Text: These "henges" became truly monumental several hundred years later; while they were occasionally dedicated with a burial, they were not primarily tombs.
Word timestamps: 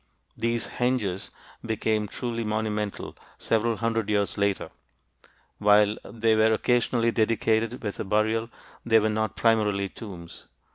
These 0.35 0.65
"henges" 0.79 1.29
became 1.63 2.07
truly 2.07 2.43
monumental 2.43 3.15
several 3.37 3.77
hundred 3.77 4.09
years 4.09 4.35
later; 4.35 4.71
while 5.59 5.95
they 6.03 6.35
were 6.35 6.51
occasionally 6.53 7.11
dedicated 7.11 7.83
with 7.83 7.99
a 7.99 8.03
burial, 8.03 8.49
they 8.83 8.97
were 8.97 9.09
not 9.09 9.35
primarily 9.35 9.89
tombs. 9.89 10.45